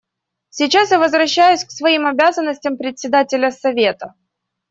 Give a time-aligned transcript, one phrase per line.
[0.49, 4.15] Сейчас я возвращаюсь к своим обязанностям Председателя Совета.